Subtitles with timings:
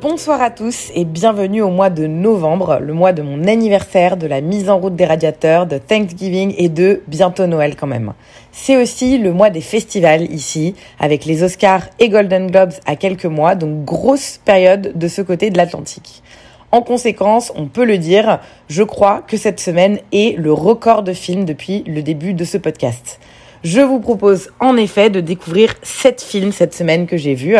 [0.00, 4.28] Bonsoir à tous et bienvenue au mois de novembre, le mois de mon anniversaire, de
[4.28, 8.12] la mise en route des radiateurs, de Thanksgiving et de bientôt Noël quand même.
[8.52, 13.24] C'est aussi le mois des festivals ici, avec les Oscars et Golden Globes à quelques
[13.24, 16.22] mois, donc grosse période de ce côté de l'Atlantique.
[16.70, 18.38] En conséquence, on peut le dire,
[18.68, 22.56] je crois que cette semaine est le record de films depuis le début de ce
[22.56, 23.18] podcast.
[23.64, 27.56] Je vous propose en effet de découvrir sept films cette semaine que j'ai vus.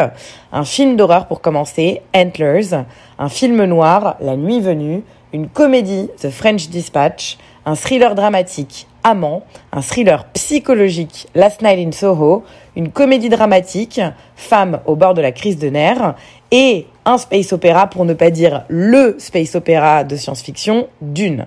[0.53, 2.85] Un film d'horreur pour commencer, Antlers,
[3.19, 9.43] un film noir, La Nuit Venue, une comédie, The French Dispatch, un thriller dramatique, Amant,
[9.73, 12.45] un thriller psychologique, Last Night in Soho,
[12.77, 14.01] une comédie dramatique,
[14.37, 16.15] Femme au bord de la crise de nerfs,
[16.53, 21.47] et un space opéra, pour ne pas dire le space opéra de science-fiction, Dune.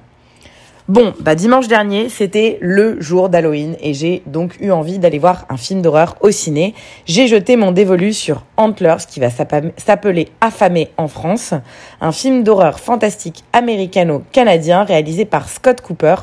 [0.87, 5.45] Bon, bah dimanche dernier, c'était le jour d'Halloween et j'ai donc eu envie d'aller voir
[5.49, 6.73] un film d'horreur au ciné.
[7.05, 11.53] J'ai jeté mon dévolu sur Antlers qui va s'appeler Affamé en France,
[12.01, 16.15] un film d'horreur fantastique américano-canadien réalisé par Scott Cooper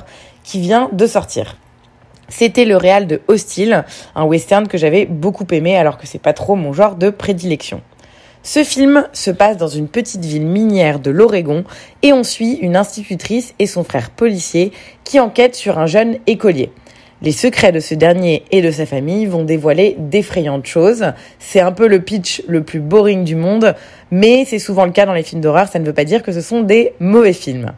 [0.42, 1.56] qui vient de sortir.
[2.28, 3.84] C'était le réal de Hostile,
[4.16, 7.80] un western que j'avais beaucoup aimé alors que c'est pas trop mon genre de prédilection.
[8.42, 11.64] Ce film se passe dans une petite ville minière de l'Oregon
[12.02, 14.72] et on suit une institutrice et son frère policier
[15.04, 16.70] qui enquêtent sur un jeune écolier.
[17.20, 21.04] Les secrets de ce dernier et de sa famille vont dévoiler d'effrayantes choses.
[21.40, 23.74] C'est un peu le pitch le plus boring du monde,
[24.12, 26.30] mais c'est souvent le cas dans les films d'horreur, ça ne veut pas dire que
[26.30, 27.72] ce sont des mauvais films.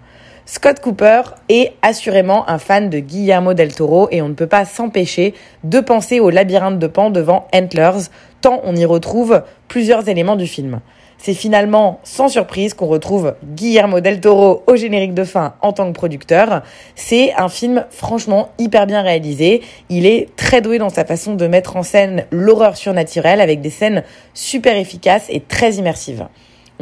[0.52, 4.64] Scott Cooper est assurément un fan de Guillermo del Toro et on ne peut pas
[4.64, 8.08] s'empêcher de penser au labyrinthe de Pan devant Antlers,
[8.40, 10.80] tant on y retrouve plusieurs éléments du film.
[11.18, 15.86] C'est finalement sans surprise qu'on retrouve Guillermo del Toro au générique de fin en tant
[15.86, 16.64] que producteur.
[16.96, 19.62] C'est un film franchement hyper bien réalisé.
[19.88, 23.70] Il est très doué dans sa façon de mettre en scène l'horreur surnaturelle avec des
[23.70, 24.02] scènes
[24.34, 26.26] super efficaces et très immersives.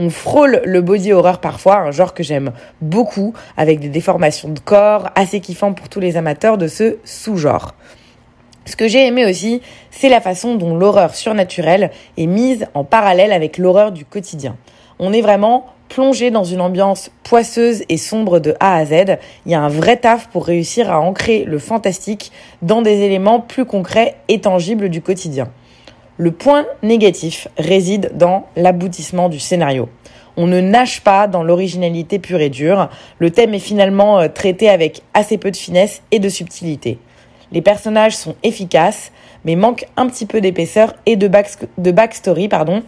[0.01, 4.61] On frôle le body horror parfois, un genre que j'aime beaucoup, avec des déformations de
[4.61, 7.75] corps assez kiffant pour tous les amateurs de ce sous-genre.
[8.65, 9.61] Ce que j'ai aimé aussi,
[9.91, 14.57] c'est la façon dont l'horreur surnaturelle est mise en parallèle avec l'horreur du quotidien.
[15.01, 19.17] On est vraiment plongé dans une ambiance poisseuse et sombre de A à Z.
[19.47, 22.31] Il y a un vrai taf pour réussir à ancrer le fantastique
[22.63, 25.49] dans des éléments plus concrets et tangibles du quotidien.
[26.21, 29.89] Le point négatif réside dans l'aboutissement du scénario.
[30.37, 32.89] On ne nage pas dans l'originalité pure et dure.
[33.21, 36.99] Le thème est finalement euh, traité avec assez peu de finesse et de subtilité.
[37.53, 39.13] Les personnages sont efficaces,
[39.45, 41.31] mais manquent un petit peu d'épaisseur et de,
[41.79, 42.83] de backstory, pardon,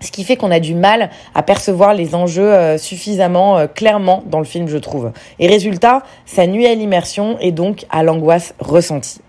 [0.00, 4.22] ce qui fait qu'on a du mal à percevoir les enjeux euh, suffisamment euh, clairement
[4.24, 5.12] dans le film, je trouve.
[5.38, 9.20] Et résultat, ça nuit à l'immersion et donc à l'angoisse ressentie.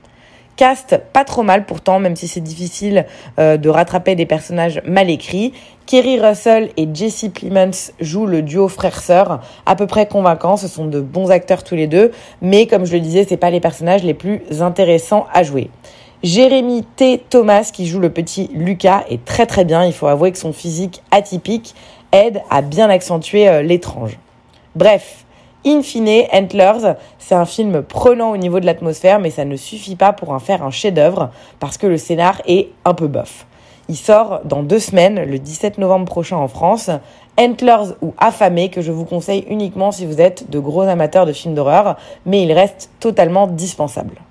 [0.56, 3.06] Cast pas trop mal pourtant, même si c'est difficile
[3.40, 5.54] euh, de rattraper des personnages mal écrits.
[5.86, 10.56] Kerry Russell et Jesse Plemons jouent le duo frère-sœur à peu près convaincant.
[10.56, 12.12] Ce sont de bons acteurs tous les deux,
[12.42, 15.70] mais comme je le disais, c'est pas les personnages les plus intéressants à jouer.
[16.24, 17.22] Jérémy T.
[17.30, 19.86] Thomas, qui joue le petit Lucas, est très très bien.
[19.86, 21.76] Il faut avouer que son physique atypique
[22.12, 24.18] aide à bien accentuer euh, l'étrange.
[24.76, 25.25] Bref,
[25.68, 29.96] In fine, Antlers, c'est un film prenant au niveau de l'atmosphère, mais ça ne suffit
[29.96, 33.48] pas pour en faire un chef-d'œuvre parce que le scénar est un peu bof.
[33.90, 36.92] Il sort dans deux semaines, le 17 novembre prochain en France.
[37.40, 41.34] Antlers ou Affamé, que je vous conseille uniquement si vous êtes de gros amateurs de
[41.34, 44.22] films d'horreur, mais il reste totalement dispensable.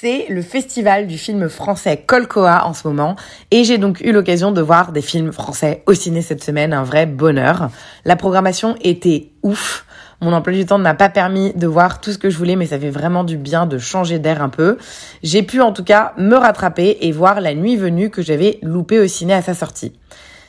[0.00, 3.16] C'est le festival du film français Colcoa en ce moment
[3.50, 6.84] et j'ai donc eu l'occasion de voir des films français au ciné cette semaine, un
[6.84, 7.70] vrai bonheur.
[8.04, 9.84] La programmation était ouf.
[10.20, 12.56] Mon emploi du temps ne m'a pas permis de voir tout ce que je voulais,
[12.56, 14.76] mais ça fait vraiment du bien de changer d'air un peu.
[15.22, 18.98] J'ai pu en tout cas me rattraper et voir La Nuit Venue que j'avais loupé
[18.98, 19.92] au ciné à sa sortie.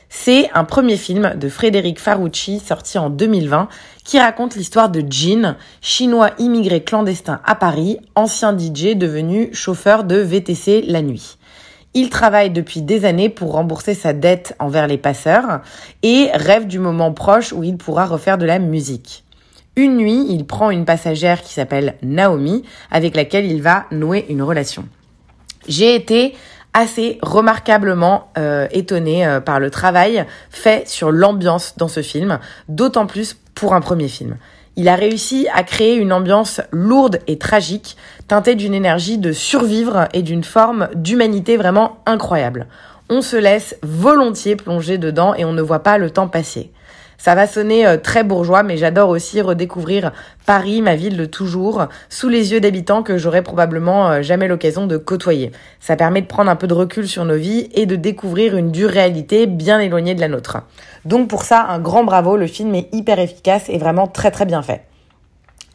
[0.08, 3.68] C'est un premier film de Frédéric Farucci sorti en 2020
[4.04, 10.16] qui raconte l'histoire de Jean, chinois immigré clandestin à Paris, ancien DJ devenu chauffeur de
[10.16, 11.38] VTC la nuit.
[11.94, 15.60] Il travaille depuis des années pour rembourser sa dette envers les passeurs
[16.02, 19.22] et rêve du moment proche où il pourra refaire de la musique.
[19.80, 24.42] Une nuit, il prend une passagère qui s'appelle Naomi, avec laquelle il va nouer une
[24.42, 24.84] relation.
[25.68, 26.34] J'ai été
[26.74, 33.06] assez remarquablement euh, étonné euh, par le travail fait sur l'ambiance dans ce film, d'autant
[33.06, 34.36] plus pour un premier film.
[34.76, 37.96] Il a réussi à créer une ambiance lourde et tragique,
[38.28, 42.66] teintée d'une énergie de survivre et d'une forme d'humanité vraiment incroyable.
[43.08, 46.70] On se laisse volontiers plonger dedans et on ne voit pas le temps passer.
[47.22, 50.10] Ça va sonner euh, très bourgeois, mais j'adore aussi redécouvrir
[50.46, 54.86] Paris, ma ville de toujours, sous les yeux d'habitants que j'aurais probablement euh, jamais l'occasion
[54.86, 55.52] de côtoyer.
[55.80, 58.70] Ça permet de prendre un peu de recul sur nos vies et de découvrir une
[58.70, 60.62] dure réalité bien éloignée de la nôtre.
[61.04, 64.46] Donc pour ça, un grand bravo, le film est hyper efficace et vraiment très très
[64.46, 64.89] bien fait.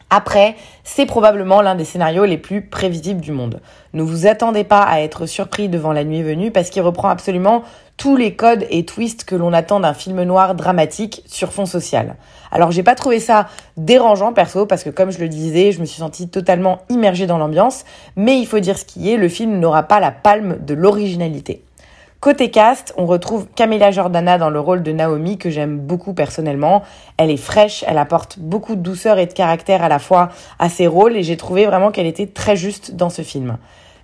[0.08, 0.54] Après,
[0.84, 3.60] c'est probablement l'un des scénarios les plus prévisibles du monde.
[3.92, 7.64] Ne vous attendez pas à être surpris devant la nuit venue parce qu'il reprend absolument
[7.96, 12.14] tous les codes et twists que l'on attend d'un film noir dramatique sur fond social.
[12.52, 15.86] Alors j'ai pas trouvé ça dérangeant perso parce que comme je le disais, je me
[15.86, 19.58] suis sentie totalement immergée dans l'ambiance, mais il faut dire ce qui est, le film
[19.58, 21.65] n'aura pas la palme de l'originalité.
[22.20, 26.82] Côté cast, on retrouve Camilla Jordana dans le rôle de Naomi que j'aime beaucoup personnellement.
[27.18, 30.70] Elle est fraîche, elle apporte beaucoup de douceur et de caractère à la fois à
[30.70, 33.58] ses rôles et j'ai trouvé vraiment qu'elle était très juste dans ce film.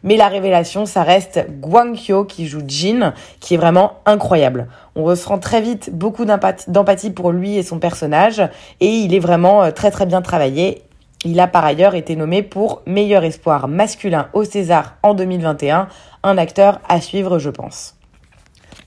[0.04, 4.68] Mais la révélation, ça reste Guang Hyo qui joue Jin, qui est vraiment incroyable.
[4.94, 8.42] On ressent très vite beaucoup d'empathie pour lui et son personnage,
[8.80, 10.82] et il est vraiment euh, très très bien travaillé.
[11.24, 15.88] Il a par ailleurs été nommé pour meilleur espoir masculin au César en 2021,
[16.24, 17.96] un acteur à suivre je pense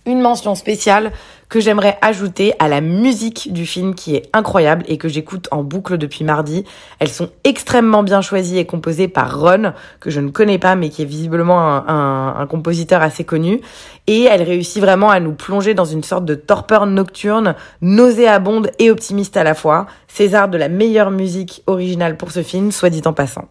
[0.06, 1.12] une mention spéciale
[1.50, 5.64] que j'aimerais ajouter à la musique du film qui est incroyable et que j'écoute en
[5.64, 6.64] boucle depuis mardi.
[7.00, 10.90] Elles sont extrêmement bien choisies et composées par Ron, que je ne connais pas mais
[10.90, 13.62] qui est visiblement un, compositeur assez connu.
[14.08, 18.92] Et elle réussit vraiment à nous plonger dans une sorte de torpeur nocturne, nauséabonde et
[18.92, 19.88] optimiste à la fois.
[20.08, 23.48] César de la meilleure musique originale pour ce film, soit dit en passant.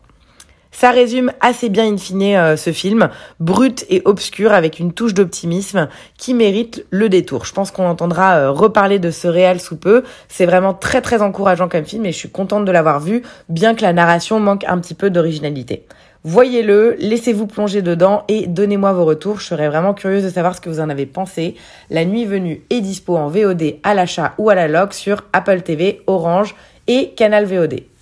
[0.74, 5.14] Ça résume assez bien in fine euh, ce film, brut et obscur avec une touche
[5.14, 5.88] d'optimisme
[6.18, 7.44] qui mérite le détour.
[7.44, 10.02] Je pense qu'on entendra euh, reparler de ce réel sous peu.
[10.28, 13.76] C'est vraiment très très encourageant comme film et je suis contente de l'avoir vu, bien
[13.76, 15.86] que la narration manque un petit peu d'originalité.
[16.24, 19.38] Voyez-le, laissez-vous plonger dedans et donnez-moi vos retours.
[19.38, 21.54] Je serais vraiment curieuse de savoir ce que vous en avez pensé.
[21.88, 25.62] La nuit venue est dispo en VOD à l'achat ou à la log sur Apple
[25.62, 26.56] TV, Orange
[26.88, 27.93] et Canal VOD.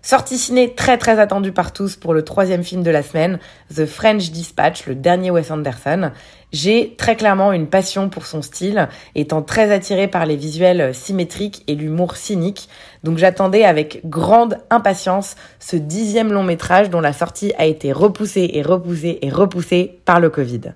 [0.00, 3.38] Sortie ciné très très attendue par tous pour le troisième film de la semaine,
[3.74, 6.12] The French Dispatch, le dernier Wes Anderson.
[6.52, 11.64] J'ai très clairement une passion pour son style, étant très attirée par les visuels symétriques
[11.66, 12.68] et l'humour cynique.
[13.02, 18.50] Donc j'attendais avec grande impatience ce dixième long métrage dont la sortie a été repoussée
[18.54, 20.72] et repoussée et repoussée par le Covid.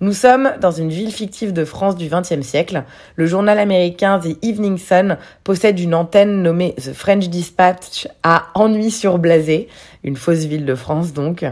[0.00, 2.82] Nous sommes dans une ville fictive de France du XXe siècle.
[3.14, 9.68] Le journal américain The Evening Sun possède une antenne nommée The French Dispatch à Ennui-sur-Blasé,
[10.02, 11.44] une fausse ville de France donc.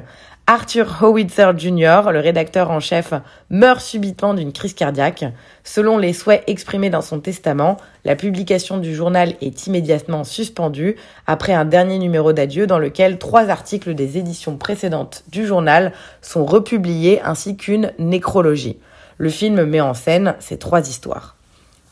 [0.49, 3.15] Arthur Howitzer Jr., le rédacteur en chef,
[3.49, 5.25] meurt subitement d'une crise cardiaque.
[5.63, 10.97] Selon les souhaits exprimés dans son testament, la publication du journal est immédiatement suspendue
[11.29, 15.93] après un dernier numéro d'adieu dans lequel trois articles des éditions précédentes du journal
[16.23, 18.79] sont republiés ainsi qu'une nécrologie.
[19.19, 21.37] Le film met en scène ces trois histoires.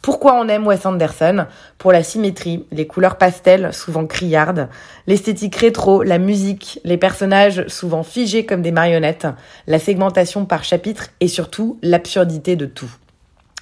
[0.02, 1.44] Pourquoi on aime Wes Anderson?
[1.76, 4.70] Pour la symétrie, les couleurs pastel, souvent criardes,
[5.06, 9.26] l'esthétique rétro, la musique, les personnages souvent figés comme des marionnettes,
[9.66, 12.90] la segmentation par chapitre et surtout l'absurdité de tout.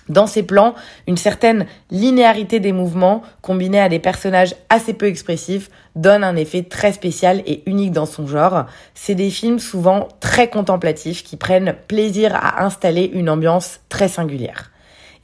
[0.09, 0.77] Dans ces plans,
[1.09, 6.63] une certaine linéarité des mouvements, combinée à des personnages assez peu expressifs, donne un effet
[6.63, 8.67] très spécial et unique dans son genre.
[8.95, 14.71] C'est des films souvent très contemplatifs qui prennent plaisir à installer une ambiance très singulière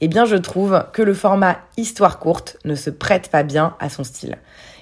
[0.01, 3.89] eh bien je trouve que le format histoire courte ne se prête pas bien à
[3.89, 4.37] son style.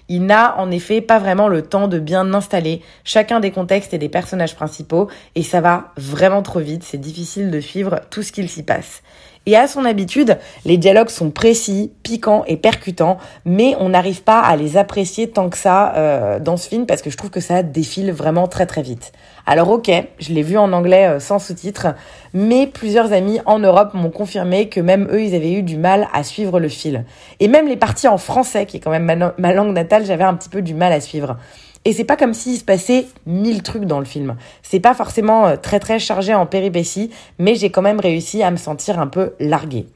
[0.09, 3.97] Il n'a en effet pas vraiment le temps de bien installer chacun des contextes et
[3.97, 8.31] des personnages principaux et ça va vraiment trop vite, c'est difficile de suivre tout ce
[8.31, 9.01] qu'il s'y passe.
[9.45, 14.39] Et à son habitude, les dialogues sont précis, piquants et percutants, mais on n'arrive pas
[14.39, 17.41] à les apprécier tant que ça euh, dans ce film parce que je trouve que
[17.41, 19.11] ça défile vraiment très très vite.
[19.45, 21.87] Alors ok, je l'ai vu en anglais euh, sans sous-titres,
[22.33, 26.07] mais plusieurs amis en Europe m'ont confirmé que même eux, ils avaient eu du mal
[26.13, 27.03] à suivre le fil.
[27.41, 30.33] Et même les parties en français, qui est quand même ma langue natale, j'avais un
[30.35, 31.37] petit peu du mal à suivre.
[31.85, 34.37] Et c'est pas comme s'il se passait mille trucs dans le film.
[34.61, 38.51] C'est pas forcément euh, très très chargé en péripéties, mais j'ai quand même réussi à
[38.51, 39.87] me sentir un peu larguée.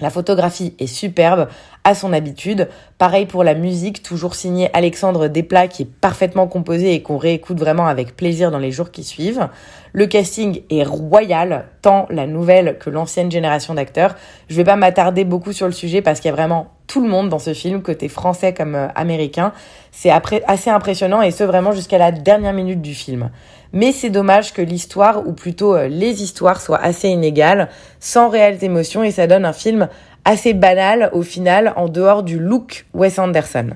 [0.00, 1.48] La photographie est superbe,
[1.82, 2.68] à son habitude.
[2.98, 7.58] Pareil pour la musique, toujours signée Alexandre Desplat, qui est parfaitement composée et qu'on réécoute
[7.58, 9.48] vraiment avec plaisir dans les jours qui suivent.
[9.92, 14.14] Le casting est royal, tant la nouvelle que l'ancienne génération d'acteurs.
[14.48, 17.08] Je vais pas m'attarder beaucoup sur le sujet parce qu'il y a vraiment tout le
[17.08, 19.52] monde dans ce film, côté français comme euh, américain.
[19.90, 23.30] C'est assez impressionnant et ce vraiment jusqu'à la dernière minute du film.
[23.72, 27.68] Mais c'est dommage que l'histoire, ou plutôt euh, les histoires, soient assez inégales,
[28.00, 29.88] sans réelles émotions et ça donne un film
[30.24, 33.70] assez banal au final en dehors du look Wes Anderson.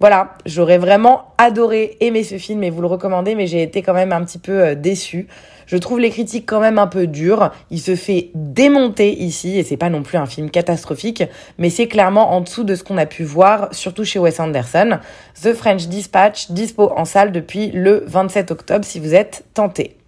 [0.00, 3.94] Voilà, j'aurais vraiment adoré aimer ce film et vous le recommander, mais j'ai été quand
[3.94, 5.26] même un petit peu euh, déçue.
[5.68, 7.52] Je trouve les critiques quand même un peu dures.
[7.70, 11.22] Il se fait démonter ici, et c'est pas non plus un film catastrophique,
[11.58, 14.98] mais c'est clairement en dessous de ce qu'on a pu voir, surtout chez Wes Anderson.
[15.42, 19.98] The French Dispatch, dispo en salle depuis le 27 octobre si vous êtes tenté.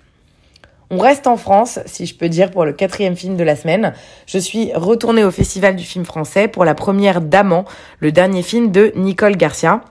[0.89, 3.93] On reste en France, si je peux dire, pour le quatrième film de la semaine.
[4.27, 7.67] Je suis retournée au Festival du film français pour la première d'Amant,
[8.01, 9.83] le dernier film de Nicole Garcia.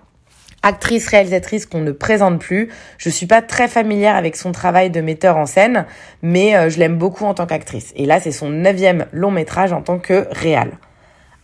[0.62, 2.70] Actrice, réalisatrice qu'on ne présente plus.
[2.98, 5.86] Je suis pas très familière avec son travail de metteur en scène,
[6.22, 7.94] mais euh, je l'aime beaucoup en tant qu'actrice.
[7.96, 10.72] Et là, c'est son neuvième long métrage en tant que réal.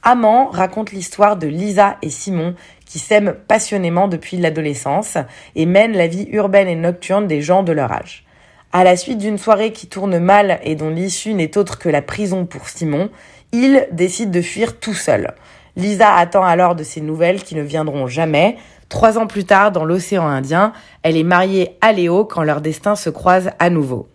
[0.03, 2.55] Amant raconte l'histoire de Lisa et Simon
[2.85, 5.17] qui s'aiment passionnément depuis l'adolescence
[5.55, 8.25] et mènent la vie urbaine et nocturne des gens de leur âge.
[8.71, 12.01] À la suite d'une soirée qui tourne mal et dont l'issue n'est autre que la
[12.01, 13.09] prison pour Simon,
[13.53, 15.33] il décide de fuir tout seul.
[15.77, 18.57] Lisa attend alors de ses nouvelles qui ne viendront jamais.
[18.89, 20.73] Trois ans plus tard, dans l'océan Indien,
[21.03, 24.07] elle est mariée à Léo quand leur destin se croise à nouveau.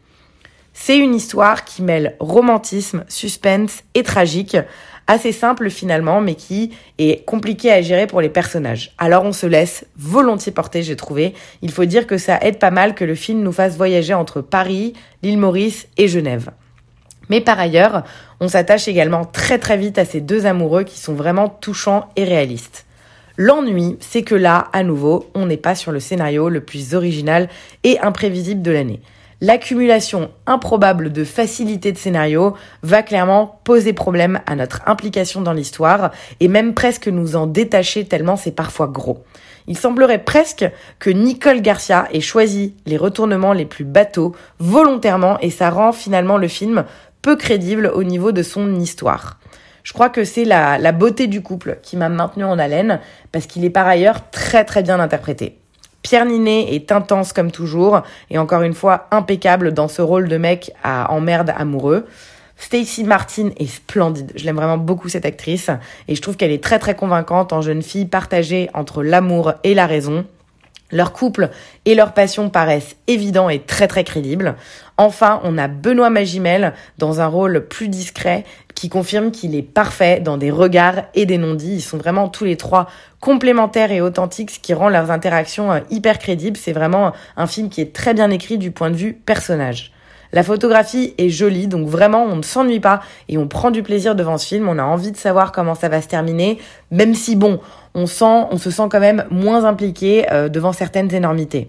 [0.73, 4.57] C'est une histoire qui mêle romantisme, suspense et tragique,
[5.07, 8.95] assez simple finalement, mais qui est compliqué à gérer pour les personnages.
[8.97, 11.35] Alors on se laisse volontiers porter, j'ai trouvé.
[11.63, 14.41] Il faut dire que ça aide pas mal que le film nous fasse voyager entre
[14.41, 16.51] Paris, l'île Maurice et Genève.
[17.29, 18.05] Mais par ailleurs,
[18.41, 22.25] on s'attache également très très vite à ces deux amoureux qui sont vraiment touchants et
[22.25, 22.87] réalistes.
[23.37, 27.49] L'ennui, c'est que là, à nouveau, on n'est pas sur le scénario le plus original
[27.85, 29.01] et imprévisible de l'année
[29.41, 36.11] l'accumulation improbable de facilités de scénario va clairement poser problème à notre implication dans l'histoire
[36.41, 39.25] et même presque nous en détacher tellement c'est parfois gros.
[39.67, 40.69] Il semblerait presque
[40.99, 46.39] que Nicole Garcia ait choisi les retournements les plus bateaux volontairement et ça rend finalement
[46.39, 46.85] le film
[47.23, 49.40] peu crédible au niveau de son histoire.
[49.83, 53.01] Je crois que c'est la, beauté du couple qui m'a maintenu en haleine
[53.33, 55.57] parce qu'il est par ailleurs très très bien interprété.
[56.03, 60.37] Pierre Ninet est intense comme toujours et encore une fois impeccable dans ce rôle de
[60.37, 62.07] mec à emmerde amoureux.
[62.57, 64.33] Stacy Martin est splendide.
[64.37, 65.71] Je l'aime vraiment beaucoup cette actrice
[66.09, 69.75] et je trouve qu'elle est très très convaincante en jeune fille partagée entre l'amour et
[69.75, 70.27] la raison.
[70.93, 71.51] Leur couple
[71.85, 74.57] et leur passion paraissent évidents et très très crédibles.
[74.97, 78.45] Enfin, on a Benoît Magimel dans un rôle plus discret
[78.81, 81.75] qui confirme qu'il est parfait dans des regards et des non-dits.
[81.75, 82.89] Ils sont vraiment tous les trois
[83.21, 86.57] complémentaires et authentiques, ce qui rend leurs interactions euh, hyper crédibles.
[86.57, 89.93] C'est vraiment un film qui est très bien écrit du point de vue personnage.
[90.33, 94.15] La photographie est jolie, donc vraiment on ne s'ennuie pas et on prend du plaisir
[94.15, 94.67] devant ce film.
[94.67, 96.57] On a envie de savoir comment ça va se terminer,
[96.91, 97.61] même si bon,
[97.93, 101.69] on se sent quand même moins impliqué euh, devant certaines énormités.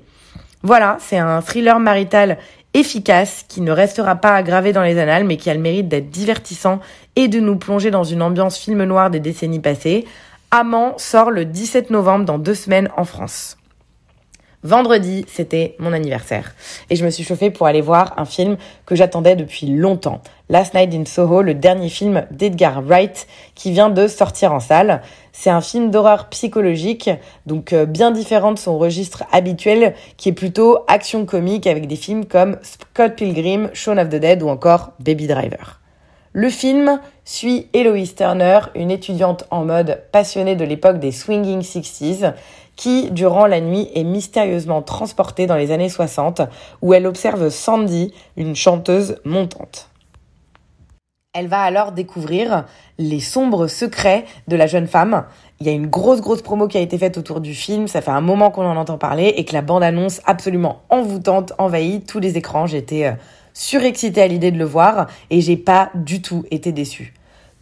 [0.63, 2.37] Voilà, c'est un thriller marital
[2.73, 6.09] efficace qui ne restera pas gravé dans les annales mais qui a le mérite d'être
[6.09, 6.79] divertissant
[7.15, 10.05] et de nous plonger dans une ambiance film noir des décennies passées.
[10.51, 13.57] Amant sort le 17 novembre dans deux semaines en France.
[14.63, 16.53] Vendredi, c'était mon anniversaire.
[16.91, 20.21] Et je me suis chauffée pour aller voir un film que j'attendais depuis longtemps.
[20.49, 25.01] Last Night in Soho, le dernier film d'Edgar Wright qui vient de sortir en salle.
[25.33, 27.09] C'est un film d'horreur psychologique,
[27.45, 31.95] donc euh, bien différent de son registre habituel qui est plutôt action comique avec des
[31.95, 35.79] films comme Scott Pilgrim, Shaun of the Dead ou encore Baby Driver.
[36.33, 42.33] Le film suit Eloise Turner, une étudiante en mode passionnée de l'époque des swinging 60s,
[42.77, 46.41] qui, durant la nuit, est mystérieusement transportée dans les années 60,
[46.81, 49.90] où elle observe Sandy, une chanteuse montante.
[51.33, 52.65] Elle va alors découvrir
[52.97, 55.23] les sombres secrets de la jeune femme.
[55.61, 58.01] Il y a une grosse grosse promo qui a été faite autour du film, ça
[58.01, 62.19] fait un moment qu'on en entend parler et que la bande-annonce absolument envoûtante envahit tous
[62.19, 62.65] les écrans.
[62.67, 63.13] J'étais euh,
[63.53, 67.13] surexcitée à l'idée de le voir et j'ai pas du tout été déçue.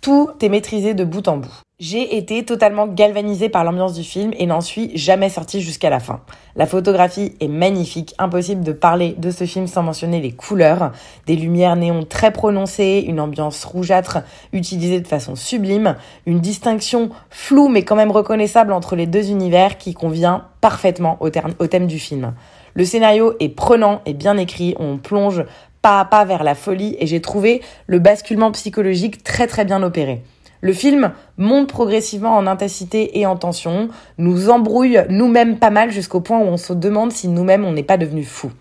[0.01, 1.61] Tout est maîtrisé de bout en bout.
[1.81, 6.01] J'ai été totalement galvanisée par l'ambiance du film et n'en suis jamais sortie jusqu'à la
[6.01, 6.19] fin.
[6.57, 10.91] La photographie est magnifique, impossible de parler de ce film sans mentionner les couleurs,
[11.25, 14.17] des lumières néons très prononcées, une ambiance rougeâtre
[14.51, 15.95] utilisée de façon sublime,
[16.25, 21.29] une distinction floue mais quand même reconnaissable entre les deux univers qui convient parfaitement au,
[21.59, 22.33] au thème du film.
[22.73, 25.45] Le scénario est prenant et bien écrit, on plonge
[25.81, 29.81] pas à pas vers la folie et j'ai trouvé le basculement psychologique très très bien
[29.81, 30.23] opéré.
[30.61, 36.19] Le film monte progressivement en intensité et en tension, nous embrouille nous-mêmes pas mal jusqu'au
[36.19, 38.51] point où on se demande si nous-mêmes on n'est pas devenus fous.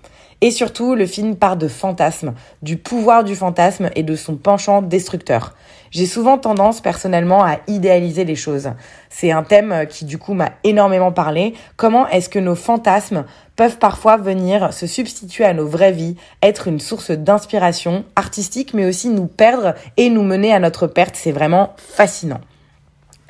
[0.41, 4.83] Et surtout, le film part de fantasmes, du pouvoir du fantasme et de son penchant
[4.83, 5.55] destructeur.
[5.91, 8.71] J'ai souvent tendance personnellement à idéaliser les choses.
[9.11, 11.55] C'est un thème qui du coup m'a énormément parlé.
[11.77, 13.25] Comment est-ce que nos fantasmes
[13.57, 18.87] peuvent parfois venir se substituer à nos vraies vies, être une source d'inspiration artistique, mais
[18.87, 21.17] aussi nous perdre et nous mener à notre perte?
[21.17, 22.41] C'est vraiment fascinant.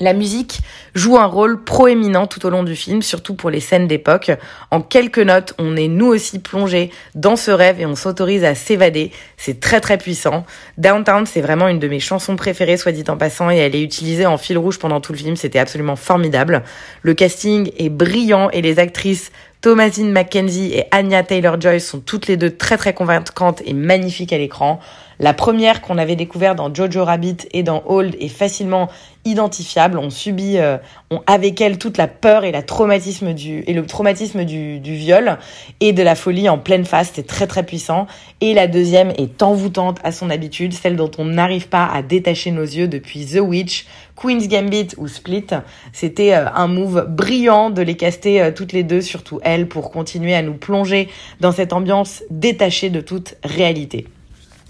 [0.00, 0.60] La musique
[0.94, 4.30] joue un rôle proéminent tout au long du film, surtout pour les scènes d'époque.
[4.70, 8.54] En quelques notes, on est nous aussi plongé dans ce rêve et on s'autorise à
[8.54, 9.10] s'évader.
[9.36, 10.46] C'est très très puissant.
[10.76, 13.82] Downtown, c'est vraiment une de mes chansons préférées, soit dit en passant, et elle est
[13.82, 15.34] utilisée en fil rouge pendant tout le film.
[15.34, 16.62] C'était absolument formidable.
[17.02, 22.36] Le casting est brillant et les actrices Thomasine McKenzie et Anya Taylor-Joy sont toutes les
[22.36, 24.78] deux très très convaincantes et magnifiques à l'écran.
[25.20, 28.88] La première qu'on avait découvert dans Jojo Rabbit et dans Old est facilement
[29.24, 29.98] identifiable.
[29.98, 30.78] On subit euh,
[31.10, 34.94] on, avec elle toute la peur et, la traumatisme du, et le traumatisme du, du
[34.94, 35.38] viol
[35.80, 37.10] et de la folie en pleine face.
[37.14, 38.06] C'est très très puissant.
[38.40, 42.52] Et la deuxième est envoûtante à son habitude, celle dont on n'arrive pas à détacher
[42.52, 45.46] nos yeux depuis The Witch, Queen's Gambit ou Split.
[45.92, 49.90] C'était euh, un move brillant de les caster euh, toutes les deux, surtout elle, pour
[49.90, 51.08] continuer à nous plonger
[51.40, 54.06] dans cette ambiance détachée de toute réalité.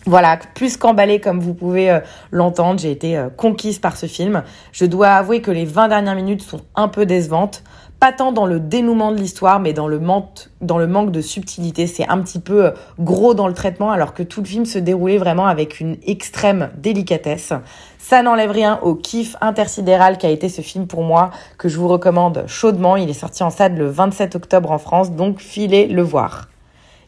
[0.09, 2.01] Voilà, plus qu'emballée comme vous pouvez euh,
[2.31, 4.43] l'entendre, j'ai été euh, conquise par ce film.
[4.73, 7.63] Je dois avouer que les 20 dernières minutes sont un peu décevantes,
[8.01, 11.87] pas tant dans le dénouement de l'histoire, mais dans le, manque, de subtilité.
[11.87, 14.79] C'est un petit peu euh, gros dans le traitement, alors que tout le film se
[14.79, 17.53] déroulait vraiment avec une extrême délicatesse.
[17.99, 21.89] Ça n'enlève rien au kiff intersidéral qu'a été ce film pour moi, que je vous
[21.89, 22.97] recommande chaudement.
[22.97, 26.49] Il est sorti en salle le 27 octobre en France, donc filez le voir.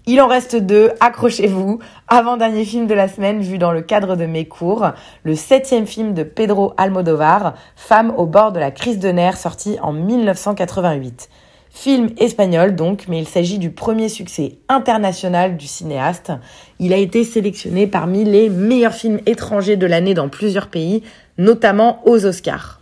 [0.06, 1.78] Il en reste deux, accrochez-vous.
[2.08, 4.88] Avant-dernier film de la semaine vu dans le cadre de mes cours,
[5.24, 9.76] le septième film de Pedro Almodovar, Femme au bord de la crise de nerfs, sorti
[9.82, 11.28] en 1988.
[11.70, 16.32] Film espagnol donc, mais il s'agit du premier succès international du cinéaste.
[16.78, 21.02] Il a été sélectionné parmi les meilleurs films étrangers de l'année dans plusieurs pays,
[21.38, 22.79] notamment aux Oscars.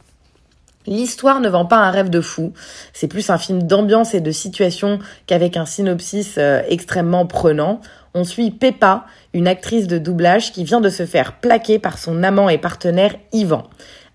[0.88, 2.54] L'histoire ne vend pas un rêve de fou.
[2.94, 7.80] C'est plus un film d'ambiance et de situation qu'avec un synopsis euh, extrêmement prenant.
[8.14, 9.04] On suit Peppa,
[9.34, 13.14] une actrice de doublage qui vient de se faire plaquer par son amant et partenaire
[13.32, 13.68] Ivan.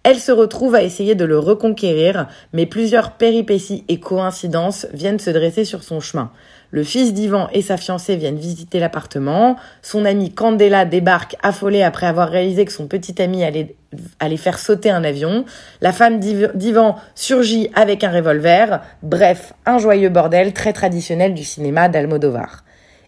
[0.03, 5.29] Elle se retrouve à essayer de le reconquérir, mais plusieurs péripéties et coïncidences viennent se
[5.29, 6.29] dresser sur son chemin.
[6.71, 9.55] Le fils d'Ivan et sa fiancée viennent visiter l'appartement.
[9.81, 13.75] Son ami Candela débarque affolée après avoir réalisé que son petit ami allait,
[14.19, 15.45] allait faire sauter un avion.
[15.79, 18.81] La femme d'Ivan surgit avec un revolver.
[19.03, 22.65] Bref, un joyeux bordel très traditionnel du cinéma d'Almodovar.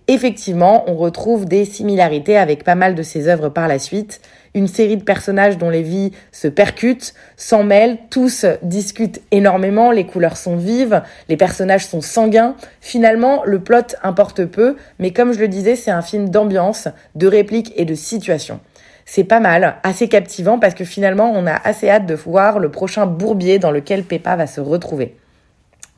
[0.08, 4.22] Effectivement, on retrouve des similarités avec pas mal de ses œuvres par la suite.
[4.56, 10.06] Une série de personnages dont les vies se percutent, s'en mêlent, tous discutent énormément, les
[10.06, 12.56] couleurs sont vives, les personnages sont sanguins.
[12.80, 17.28] Finalement, le plot importe peu, mais comme je le disais, c'est un film d'ambiance, de
[17.28, 18.62] répliques et de situations.
[19.04, 22.72] C'est pas mal, assez captivant parce que finalement, on a assez hâte de voir le
[22.72, 25.18] prochain bourbier dans lequel Peppa va se retrouver.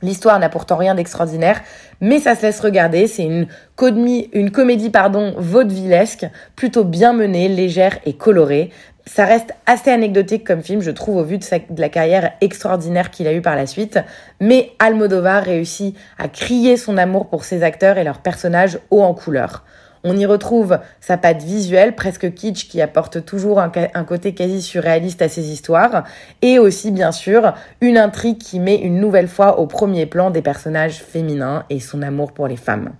[0.03, 1.61] L'histoire n'a pourtant rien d'extraordinaire,
[2.01, 3.07] mais ça se laisse regarder.
[3.07, 3.47] C'est une,
[4.51, 8.69] comédie, pardon, vaudevillesque, plutôt bien menée, légère et colorée.
[9.07, 13.09] Ça reste assez anecdotique comme film, je trouve, au vu de, de la carrière extraordinaire
[13.09, 13.99] qu'il a eue par la suite.
[14.39, 19.15] Mais Almodovar réussit à crier son amour pour ses acteurs et leurs personnages haut en
[19.15, 19.63] couleur.
[20.09, 23.69] On y retrouve sa patte visuelle, presque kitsch, qui apporte toujours un,
[24.05, 26.05] côté quasi surréaliste à ses histoires,
[26.41, 30.41] et aussi bien sûr une intrigue qui met une nouvelle fois au premier plan des
[30.41, 32.91] personnages féminins et son amour pour les femmes.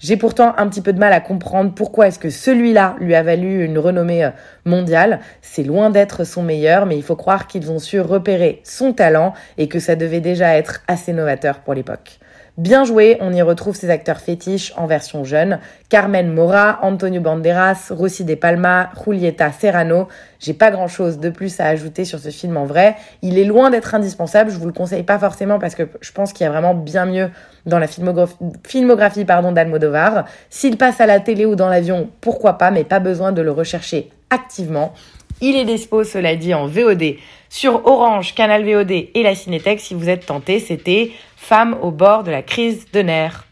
[0.00, 3.22] J'ai pourtant un petit peu de mal à comprendre pourquoi est-ce que celui-là lui a
[3.22, 4.30] valu une renommée euh,
[4.64, 5.20] mondiale.
[5.42, 9.34] C'est loin d'être son meilleur, mais il faut croire qu'ils ont su repérer son talent
[9.56, 12.18] et que ça devait déjà être assez novateur pour l'époque.
[12.56, 15.58] Bien joué, on y retrouve ses acteurs fétiches en version jeune.
[15.90, 20.08] Carmen Mora, Antonio Banderas, Rossi De Palma, Julieta Serrano.
[20.40, 22.96] J'ai pas grand chose de plus à ajouter sur ce film en vrai.
[23.20, 26.32] Il est loin d'être indispensable, je vous le conseille pas forcément parce que je pense
[26.32, 27.28] qu'il y a vraiment bien mieux
[27.66, 30.24] dans la filmographie, d'Almodovar.
[30.48, 33.50] S'il passe à la télé ou dans l'avion, pourquoi pas, mais pas besoin de le
[33.50, 34.94] rechercher activement.
[35.42, 37.16] Il est dispo, cela dit, en VOD
[37.50, 40.58] sur Orange, Canal VOD et la Cinétech si vous êtes tenté.
[40.58, 43.44] C'était Femme au bord de la crise de nerfs.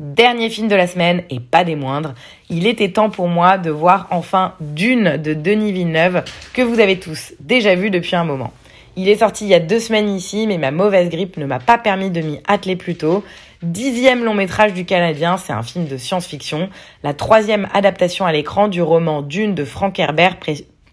[0.00, 2.14] Dernier film de la semaine et pas des moindres,
[2.48, 6.98] il était temps pour moi de voir enfin Dune de Denis Villeneuve que vous avez
[6.98, 8.52] tous déjà vu depuis un moment.
[8.96, 11.58] Il est sorti il y a deux semaines ici, mais ma mauvaise grippe ne m'a
[11.58, 13.22] pas permis de m'y atteler plus tôt.
[13.62, 16.70] Dixième long métrage du Canadien, c'est un film de science-fiction,
[17.04, 20.38] la troisième adaptation à l'écran du roman Dune de Frank Herbert,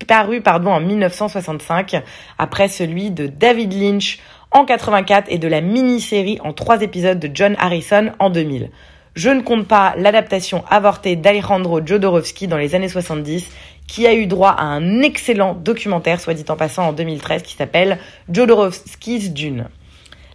[0.05, 2.03] paru pardon, en 1965,
[2.37, 4.19] après celui de David Lynch
[4.51, 8.69] en 84 et de la mini-série en trois épisodes de John Harrison en 2000.
[9.15, 13.49] Je ne compte pas l'adaptation avortée d'Alejandro Jodorowsky dans les années 70
[13.87, 17.55] qui a eu droit à un excellent documentaire, soit dit en passant en 2013, qui
[17.55, 17.97] s'appelle
[18.29, 19.69] Jodorowsky's Dune.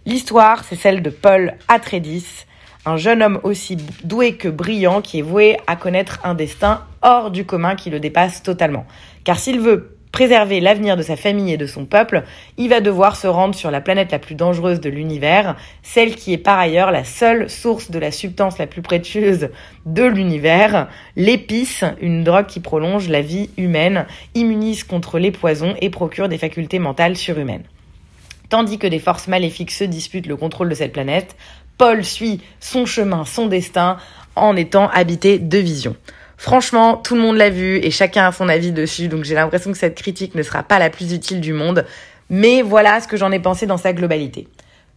[0.05, 2.23] L'histoire, c'est celle de Paul Atreides,
[2.85, 7.31] un jeune homme aussi doué que brillant qui est voué à connaître un destin hors
[7.31, 8.85] du commun qui le dépasse totalement.
[9.23, 12.23] Car s'il veut préserver l'avenir de sa famille et de son peuple,
[12.57, 16.31] il va devoir se rendre sur la planète la plus dangereuse de l'univers, celle qui
[16.33, 19.49] est par ailleurs la seule source de la substance la plus précieuse
[19.87, 25.89] de l'univers, l'épice, une drogue qui prolonge la vie humaine, immunise contre les poisons et
[25.89, 27.65] procure des facultés mentales surhumaines.
[28.49, 31.35] Tandis que des forces maléfiques se disputent le contrôle de cette planète,
[31.79, 33.97] Paul suit son chemin, son destin,
[34.35, 35.95] en étant habité de visions.
[36.43, 39.71] Franchement, tout le monde l'a vu et chacun a son avis dessus, donc j'ai l'impression
[39.71, 41.85] que cette critique ne sera pas la plus utile du monde.
[42.29, 44.49] Mais voilà ce que j'en ai pensé dans sa globalité.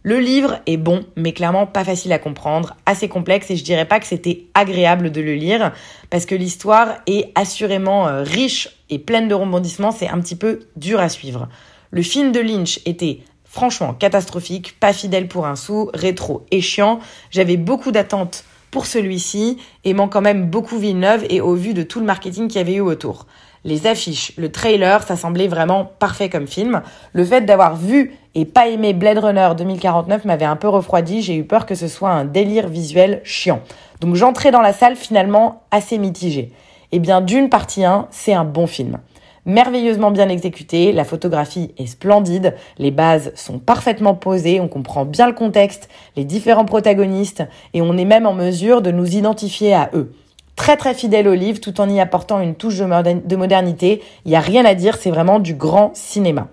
[0.03, 3.85] Le livre est bon, mais clairement pas facile à comprendre, assez complexe et je dirais
[3.85, 5.71] pas que c'était agréable de le lire
[6.09, 10.59] parce que l'histoire est assurément euh, riche et pleine de rebondissements, c'est un petit peu
[10.75, 11.47] dur à suivre.
[11.91, 16.99] Le film de Lynch était franchement catastrophique, pas fidèle pour un sou, rétro et chiant.
[17.31, 21.99] J'avais beaucoup d'attentes pour celui-ci, aimant quand même beaucoup Villeneuve et au vu de tout
[21.99, 23.25] le marketing qu'il y avait eu autour.
[23.63, 26.81] Les affiches, le trailer, ça semblait vraiment parfait comme film.
[27.11, 31.35] Le fait d'avoir vu et pas aimé Blade Runner 2049 m'avait un peu refroidi, j'ai
[31.35, 33.61] eu peur que ce soit un délire visuel chiant.
[33.99, 36.51] Donc j'entrais dans la salle finalement assez mitigée.
[36.91, 38.99] Eh bien, d'une partie 1, c'est un bon film
[39.47, 45.25] merveilleusement bien exécuté, la photographie est splendide, les bases sont parfaitement posées, on comprend bien
[45.25, 49.89] le contexte, les différents protagonistes, et on est même en mesure de nous identifier à
[49.95, 50.13] eux.
[50.57, 54.35] Très très fidèle au livre tout en y apportant une touche de modernité, il n'y
[54.35, 56.49] a rien à dire, c'est vraiment du grand cinéma.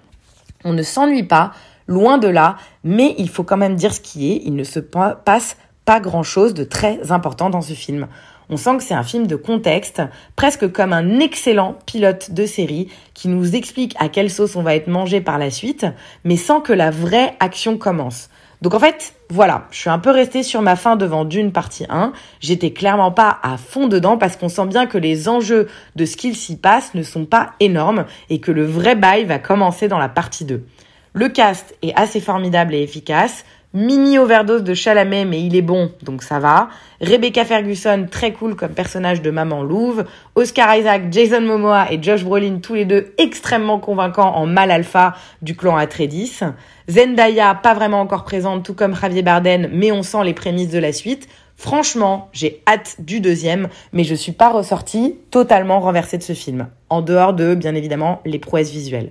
[0.65, 1.53] On ne s'ennuie pas,
[1.87, 4.79] loin de là, mais il faut quand même dire ce qui est, il ne se
[4.79, 8.07] passe pas grand chose de très important dans ce film.
[8.51, 10.03] On sent que c'est un film de contexte,
[10.37, 14.75] presque comme un excellent pilote de série qui nous explique à quelle sauce on va
[14.75, 15.87] être mangé par la suite,
[16.25, 18.29] mais sans que la vraie action commence.
[18.63, 21.85] Donc en fait, voilà, je suis un peu restée sur ma fin devant Dune partie
[21.89, 22.13] 1.
[22.41, 26.17] J'étais clairement pas à fond dedans parce qu'on sent bien que les enjeux de ce
[26.17, 29.99] qu'il s'y passe ne sont pas énormes et que le vrai bail va commencer dans
[29.99, 30.65] la partie 2.
[31.13, 33.45] Le cast est assez formidable et efficace.
[33.77, 36.69] Mini overdose de Chalamet, mais il est bon, donc ça va.
[37.01, 40.05] Rebecca Ferguson, très cool comme personnage de Maman Louve.
[40.37, 45.17] Oscar Isaac, Jason Momoa et Josh Brolin, tous les deux extrêmement convaincants en mal alpha
[45.43, 46.55] du clan Atreides.
[46.89, 50.79] Zendaya, pas vraiment encore présente, tout comme Javier Bardem, mais on sent les prémices de
[50.79, 51.27] la suite.
[51.57, 56.69] Franchement, j'ai hâte du deuxième, mais je suis pas ressortie totalement renversée de ce film.
[56.91, 59.11] En dehors de, bien évidemment, les prouesses visuelles.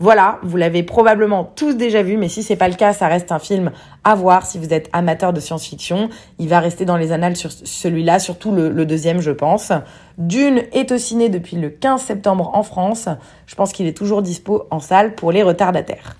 [0.00, 3.32] Voilà, vous l'avez probablement tous déjà vu, mais si c'est pas le cas, ça reste
[3.32, 3.72] un film
[4.04, 6.08] à voir si vous êtes amateur de science-fiction.
[6.38, 9.72] Il va rester dans les annales sur celui-là, surtout le, deuxième, je pense.
[10.16, 13.08] Dune est au ciné depuis le 15 septembre en France.
[13.46, 16.16] Je pense qu'il est toujours dispo en salle pour les retardataires.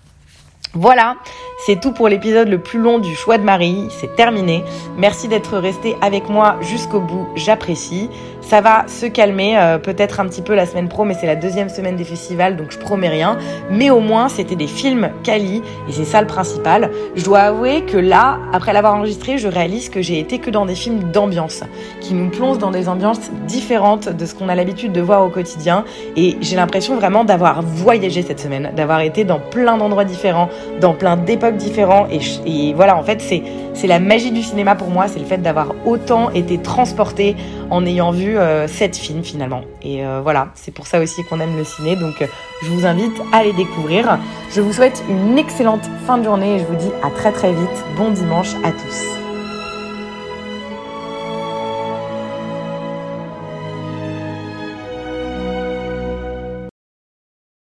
[0.74, 1.16] Voilà,
[1.64, 4.62] c'est tout pour l'épisode le plus long du choix de Marie, c'est terminé.
[4.98, 8.10] Merci d'être resté avec moi jusqu'au bout, j'apprécie.
[8.48, 11.36] Ça va se calmer, euh, peut-être un petit peu la semaine pro, mais c'est la
[11.36, 13.36] deuxième semaine des festivals, donc je promets rien.
[13.70, 16.90] Mais au moins, c'était des films quali, et c'est ça le principal.
[17.14, 20.64] Je dois avouer que là, après l'avoir enregistré, je réalise que j'ai été que dans
[20.64, 21.62] des films d'ambiance,
[22.00, 25.28] qui nous plongent dans des ambiances différentes de ce qu'on a l'habitude de voir au
[25.28, 25.84] quotidien.
[26.16, 30.48] Et j'ai l'impression vraiment d'avoir voyagé cette semaine, d'avoir été dans plein d'endroits différents,
[30.80, 32.08] dans plein d'époques différentes.
[32.10, 35.42] Et, et voilà, en fait, c'est la magie du cinéma pour moi, c'est le fait
[35.42, 37.36] d'avoir autant été transporté
[37.70, 39.62] en ayant vu euh, sept films finalement.
[39.82, 41.96] Et euh, voilà, c'est pour ça aussi qu'on aime le ciné.
[41.96, 42.26] Donc euh,
[42.62, 44.18] je vous invite à les découvrir.
[44.50, 47.52] Je vous souhaite une excellente fin de journée et je vous dis à très très
[47.52, 47.84] vite.
[47.96, 49.17] Bon dimanche à tous.